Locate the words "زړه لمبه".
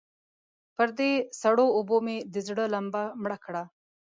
2.47-3.03